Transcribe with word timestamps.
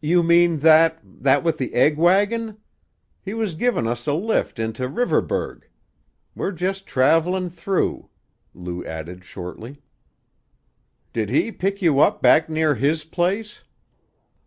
"You 0.00 0.22
mean 0.22 0.60
that 0.60 1.00
that 1.04 1.44
with 1.44 1.58
the 1.58 1.74
egg 1.74 1.98
wagon? 1.98 2.56
He 3.20 3.34
was 3.34 3.54
givin' 3.54 3.86
us 3.86 4.06
a 4.06 4.14
lift 4.14 4.58
into 4.58 4.88
Riverburgh; 4.88 5.68
we're 6.34 6.52
just 6.52 6.86
traveling 6.86 7.50
through," 7.50 8.08
Lou 8.54 8.82
added 8.86 9.22
shortly. 9.22 9.82
"Did 11.12 11.28
he 11.28 11.52
pick 11.52 11.82
you 11.82 12.00
up 12.00 12.22
back 12.22 12.48
near 12.48 12.74
his 12.76 13.04
place?" 13.04 13.62